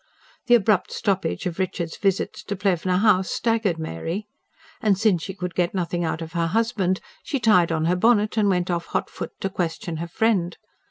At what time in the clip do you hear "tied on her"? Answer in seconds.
7.39-7.95